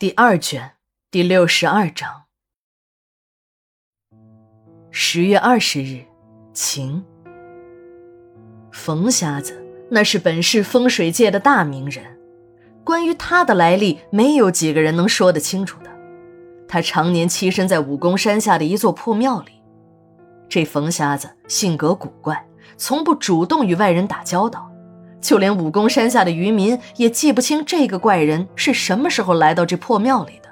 [0.00, 0.76] 第二卷
[1.10, 2.22] 第六十二章。
[4.90, 6.06] 十月二十日，
[6.54, 7.04] 晴。
[8.72, 12.18] 冯瞎子那是本市风水界的大名人，
[12.82, 15.90] 关于他的来历，没有几个人能说得清楚的。
[16.66, 19.62] 他常年栖身在武功山下的一座破庙里。
[20.48, 22.48] 这冯瞎子性格古怪，
[22.78, 24.69] 从不主动与外人打交道。
[25.20, 30.48] 就连武功山下的渔民也记不清这个怪人是什么时候来到这破庙里的。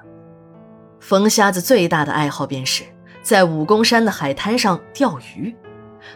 [1.00, 2.82] 冯瞎子最大的爱好便是
[3.22, 5.54] 在武功山的海滩上钓鱼。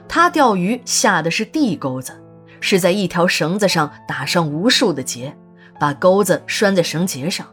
[0.09, 2.12] 他钓鱼下的是地钩子，
[2.61, 5.34] 是在一条绳子上打上无数的结，
[5.79, 7.47] 把钩子拴在绳结上，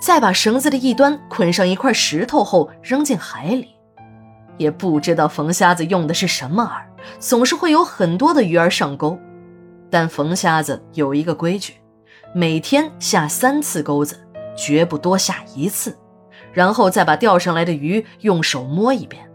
[0.00, 3.68] 再把绳子的一端捆上一块石头后扔进海里。
[4.58, 6.82] 也不知道冯瞎子用的是什么饵，
[7.18, 9.18] 总是会有很多的鱼儿上钩。
[9.90, 11.74] 但冯瞎子有一个规矩，
[12.34, 14.18] 每天下三次钩子，
[14.56, 15.96] 绝不多下一次，
[16.52, 19.30] 然后再把钓上来的鱼用手摸一遍，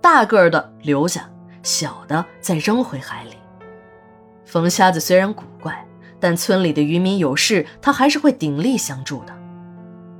[0.00, 1.28] 大个的留下，
[1.62, 3.34] 小的再扔回海里。
[4.44, 5.86] 冯瞎子虽然古怪，
[6.18, 9.36] 但村里的渔民有事，他还是会鼎力相助的。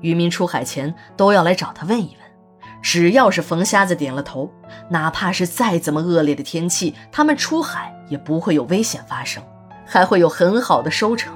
[0.00, 4.50] 渔民出海前都要来找他问一问，只要是冯瞎子点了头，
[4.88, 9.42] 哪怕是再怎么恶劣的天气，他们出海也不会有危险发生。
[9.90, 11.34] 还会有很好的收成，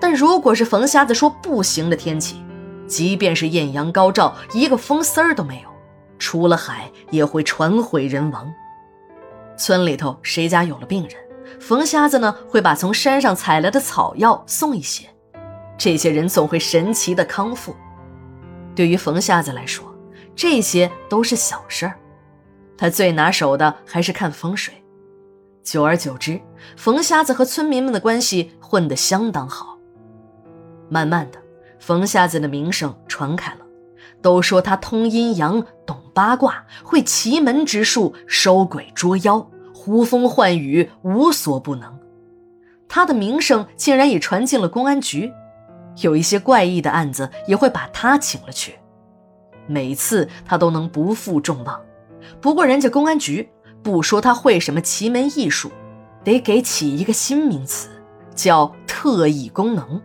[0.00, 2.44] 但如果是冯瞎子说不行的天气，
[2.88, 5.68] 即便是艳阳高照，一个风丝儿都没有，
[6.18, 8.52] 出了海也会船毁人亡。
[9.56, 11.12] 村里头谁家有了病人，
[11.60, 15.06] 冯瞎子呢会把从山上采来的草药送一些，
[15.78, 17.76] 这些人总会神奇的康复。
[18.74, 19.94] 对于冯瞎子来说，
[20.34, 21.94] 这些都是小事儿，
[22.76, 24.74] 他最拿手的还是看风水。
[25.64, 26.38] 久而久之，
[26.76, 29.78] 冯瞎子和村民们的关系混得相当好。
[30.90, 31.38] 慢慢的，
[31.80, 33.60] 冯瞎子的名声传开了，
[34.20, 41.98] 都说他通阴阳、懂八卦、会奇门之术、收鬼捉妖、呼风唤雨，无所不能。
[42.86, 45.32] 他的名声竟然也传进了公安局，
[46.02, 48.74] 有一些怪异的案子也会把他请了去。
[49.66, 51.80] 每次他都能不负众望，
[52.42, 53.48] 不过人家公安局。
[53.84, 55.70] 不说他会什么奇门异术，
[56.24, 57.90] 得给起一个新名词，
[58.34, 60.00] 叫特异功能。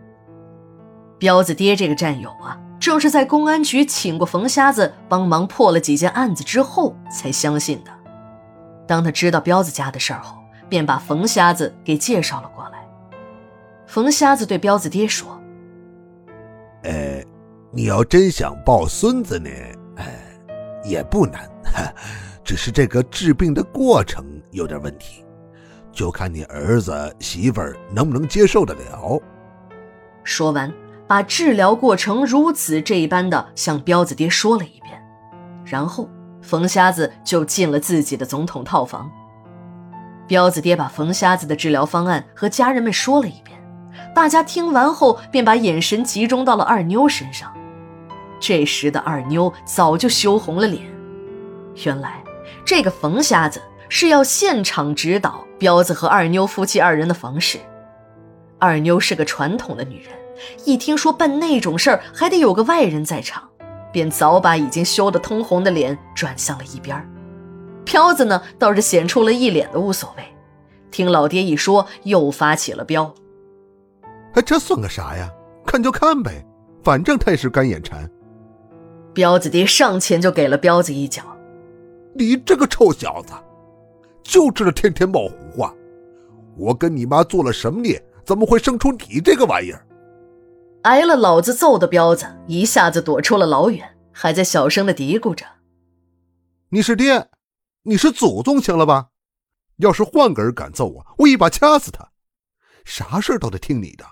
[1.18, 7.90] 彪子爹这个战友啊，正是在公安局请过冯瞎子帮忙破了几件案子之后才相信的。
[8.86, 10.36] 当他知道彪子家的事儿后，
[10.68, 12.86] 便把冯瞎子给介绍了过来。
[13.86, 15.40] 冯瞎子对彪子爹说
[16.84, 17.22] ：“呃，
[17.72, 19.50] 你要真想抱孙子呢，
[19.96, 20.04] 哎，
[20.84, 21.48] 也不难。”
[22.50, 25.24] 只是这个治病的过程有点问题，
[25.92, 29.22] 就看你儿子媳妇儿能不能接受得了。
[30.24, 30.74] 说完，
[31.06, 35.00] 把治疗过程如此这一般的向彪子爹说了一遍，
[35.64, 36.10] 然后
[36.42, 39.08] 冯瞎子就进了自己的总统套房。
[40.26, 43.56] 彪子爹把冯瞎子的治疗方案和家人们说了一遍，
[44.12, 47.48] 大家听完后便把眼神集中到了二妞身上。
[48.40, 50.82] 这时的二妞早就羞红了脸，
[51.84, 52.19] 原来。
[52.64, 57.58] 这个冯瞎子是要现场指导彪子和二妞夫妻二人的房事。
[58.58, 60.12] 二妞是个传统的女人，
[60.64, 63.48] 一听说办那种事儿还得有个外人在场，
[63.92, 67.10] 便早把已经羞得通红的脸转向了一边。
[67.84, 70.22] 彪子呢，倒是显出了一脸的无所谓。
[70.90, 73.12] 听老爹一说，又发起了飙。
[74.34, 75.28] 哎，这算个啥呀？
[75.66, 76.44] 看就看呗，
[76.84, 78.08] 反正他也是干眼馋。
[79.12, 81.22] 彪子爹上前就给了彪子一脚。
[82.14, 83.32] 你这个臭小子，
[84.22, 85.74] 就知道天天冒胡话！
[86.56, 88.02] 我跟你妈做了什么孽？
[88.24, 89.86] 怎么会生出你这个玩意儿？
[90.82, 95.44] 挨了老子揍的彪子一下子躲出了老远，还在小声的嘀咕着
[96.70, 97.28] ：“你是爹，
[97.82, 99.08] 你是祖宗，行了吧？
[99.78, 102.10] 要是换个人敢揍我，我一把掐死他！
[102.84, 104.04] 啥事都得听你的，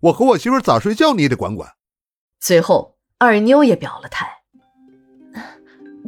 [0.00, 1.70] 我和我媳妇咋睡觉你也得管管。”
[2.40, 4.26] 最后，二妞也表了态。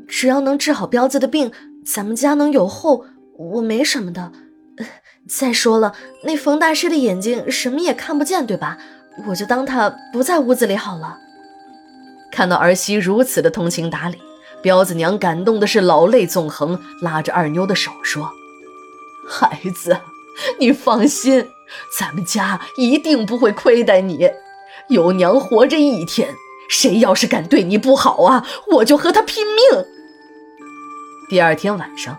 [0.09, 1.53] 只要能治好彪子的病，
[1.85, 3.05] 咱们家能有后，
[3.37, 4.33] 我没什么的。
[5.29, 5.95] 再说了，
[6.25, 8.79] 那冯大师的眼睛什么也看不见，对吧？
[9.27, 11.19] 我就当他不在屋子里好了。
[12.31, 14.17] 看到儿媳如此的通情达理，
[14.63, 18.31] 彪子娘感动的是老泪纵横，拉着二妞的手说
[19.29, 19.99] ：“孩子，
[20.61, 21.47] 你放心，
[21.99, 24.31] 咱们家一定不会亏待你。
[24.89, 26.35] 有娘活着一天，
[26.71, 29.85] 谁要是敢对你不好啊，我就和他拼命。”
[31.29, 32.19] 第二天晚上，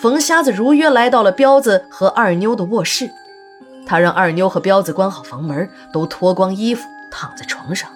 [0.00, 3.08] 冯瞎子如约来到了彪子和二妞的卧室。
[3.86, 7.88] 他让二妞和彪子关好房门，都脱光衣服躺在床上。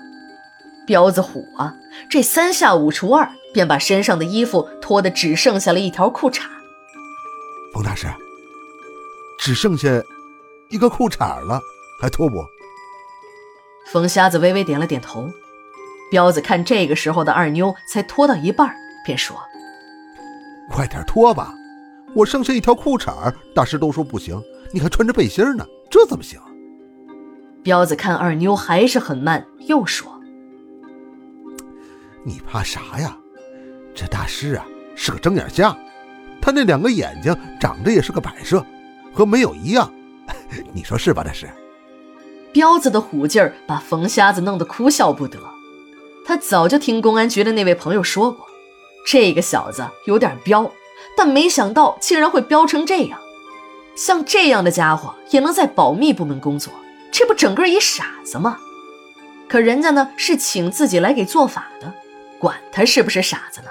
[0.86, 1.74] 彪子虎啊，
[2.08, 6.42] 这三下五除二便把身上的衣服脱得只剩下了一条裤衩。
[7.74, 8.06] 冯大师，
[9.40, 9.88] 只剩下
[10.70, 11.60] 一个裤衩了，
[12.00, 12.36] 还脱不？
[13.90, 15.28] 冯瞎子微微点了点头。
[16.08, 18.74] 彪子看这个时候的二妞才脱到一半，
[19.04, 19.36] 便说
[20.72, 21.54] ：“快点脱吧，
[22.14, 24.42] 我剩下一条裤衩，大师都说不行，
[24.72, 26.40] 你还穿着背心呢，这怎么行？”
[27.62, 30.10] 彪子看二妞还是很慢，又说
[32.24, 33.16] ：“你怕啥呀？
[33.94, 34.64] 这大师啊
[34.96, 35.76] 是个睁眼瞎，
[36.40, 38.64] 他那两个眼睛长得也是个摆设，
[39.12, 39.92] 和没有一样，
[40.72, 41.46] 你说是吧，大师？”
[42.50, 45.38] 彪子的虎劲儿把冯瞎子弄得哭笑不得。
[46.24, 48.46] 他早就听公安局的那位朋友说过，
[49.06, 50.70] 这个小子有点彪，
[51.16, 53.18] 但没想到竟然会彪成这样。
[53.94, 56.72] 像这样的家伙也能在保密部门工作，
[57.10, 58.58] 这不整个一傻子吗？
[59.48, 61.92] 可人家呢是请自己来给做法的，
[62.38, 63.68] 管他是不是傻子呢？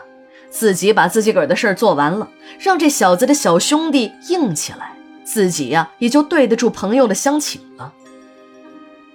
[0.49, 2.29] 自己把自己个儿的事儿做完了，
[2.59, 7.93] 让这小子的小兄弟硬起来，自己呀也就对得住朋友的乡请了。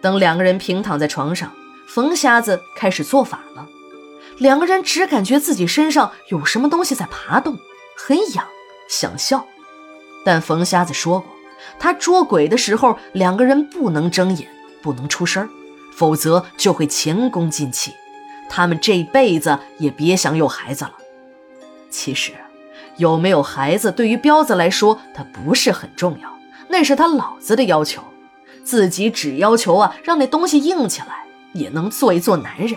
[0.00, 1.52] 等两个人平躺在床上。
[1.88, 3.64] 冯瞎子开始做法了，
[4.38, 7.58] 两个人只感觉自己身上有什么东西在爬动，
[7.96, 8.46] 很痒，
[8.88, 9.46] 想笑。
[10.24, 11.28] 但冯瞎子说过，
[11.78, 14.48] 他捉鬼的时候，两个人不能睁眼，
[14.82, 15.48] 不能出声，
[15.94, 17.92] 否则就会前功尽弃，
[18.48, 20.92] 他们这辈子也别想有孩子了。
[21.90, 22.32] 其实，
[22.96, 26.38] 有没有孩子对于彪子来说，他不是很重要，
[26.68, 28.02] 那是他老子的要求，
[28.64, 31.24] 自己只要求啊，让那东西硬起来。
[31.52, 32.76] 也能做一做男人。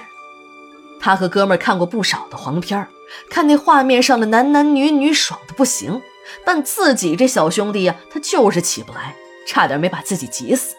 [1.00, 2.88] 他和哥们看过不少的黄片
[3.30, 6.01] 看那画面上的男男女女爽的不行，
[6.46, 9.16] 但自己这小兄弟呀，他就是起不来，
[9.48, 10.75] 差点没把自己急死。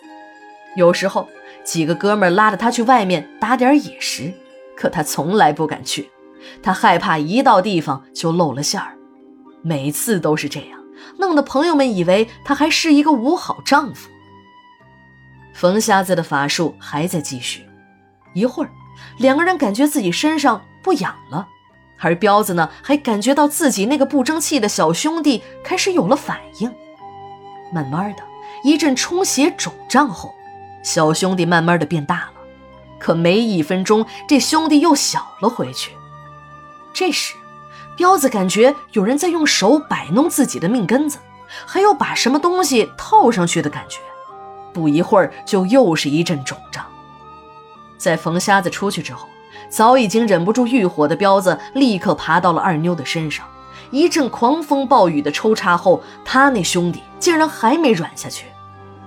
[0.77, 1.29] 有时候
[1.65, 4.33] 几个哥们拉着他去外面打点野食，
[4.77, 6.11] 可他从来不敢去，
[6.63, 8.97] 他害怕一到地方就露了馅儿。
[9.63, 10.81] 每次都是这样，
[11.19, 14.09] 弄得朋友们以为他还是一个五好丈夫。
[15.53, 17.67] 冯瞎子的法术还在继续。
[18.33, 18.71] 一会儿，
[19.19, 21.49] 两个人感觉自己身上不痒了，
[21.99, 26.73] 而彪子呢，还感觉到自己那个不争气的小兄弟开始有了反应。
[27.73, 28.23] 慢慢的，
[28.65, 30.35] 一阵充血肿胀后，
[30.83, 32.33] 小兄弟慢慢的变大了，
[32.99, 35.93] 可没一分钟，这兄弟又小了回去。
[36.93, 37.35] 这时，
[37.97, 41.19] 彪子感觉有人在用手摆弄自己的命根子，
[41.67, 43.99] 还有把什么东西套上去的感觉。
[44.73, 46.85] 不一会儿，就又是一阵肿胀。
[48.01, 49.29] 在冯瞎子出去之后，
[49.69, 53.47] 早已经忍不住欲火的彪子立刻爬到了二妞的身上，
[53.91, 58.47] 一阵狂风暴雨的抽插后，他那兄弟竟然还没软下去，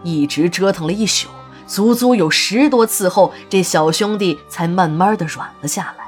[0.03, 1.27] 一直折腾了一宿，
[1.65, 6.05] 足足有十多次后，这小兄弟才慢慢的软了下来。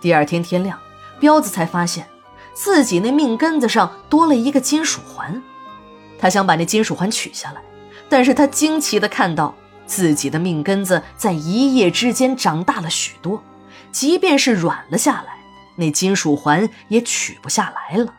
[0.00, 0.78] 第二天天亮，
[1.18, 2.06] 彪子才发现
[2.54, 5.42] 自己那命根子上多了一个金属环，
[6.16, 7.60] 他想把那金属环取下来，
[8.08, 9.52] 但是他惊奇的看到。
[9.86, 13.42] 自己的命根子在一夜之间长大了许多，
[13.92, 15.38] 即便是软了下来，
[15.76, 18.14] 那金属环也取不下来了。